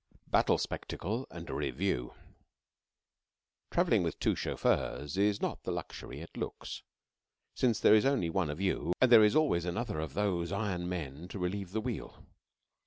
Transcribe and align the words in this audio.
III 0.01 0.19
BATTLE 0.31 0.57
SPECTACLE 0.57 1.27
AND 1.29 1.47
A 1.47 1.53
REVIEW 1.53 2.15
Travelling 3.69 4.01
with 4.01 4.17
two 4.19 4.33
chauffeurs 4.33 5.15
is 5.15 5.39
not 5.39 5.61
the 5.61 5.69
luxury 5.71 6.21
it 6.21 6.35
looks; 6.35 6.81
since 7.53 7.79
there 7.79 7.93
is 7.93 8.03
only 8.03 8.31
one 8.31 8.49
of 8.49 8.59
you 8.59 8.93
and 8.99 9.11
there 9.11 9.23
is 9.23 9.35
always 9.35 9.63
another 9.63 9.99
of 9.99 10.15
those 10.15 10.51
iron 10.51 10.89
men 10.89 11.27
to 11.27 11.37
relieve 11.37 11.71
the 11.71 11.81
wheel. 11.81 12.25